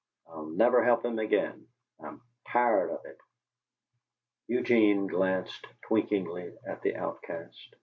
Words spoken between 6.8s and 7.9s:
the outcast.